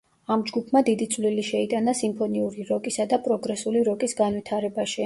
ამ 0.35 0.43
ჯგუფმა 0.45 0.81
დიდი 0.87 1.07
წვლილი 1.15 1.43
შეიტანა 1.49 1.95
სიმფონიური 2.01 2.67
როკისა 2.73 3.09
და 3.13 3.21
პროგრესული 3.29 3.89
როკის 3.93 4.21
განვითარებაში. 4.25 4.99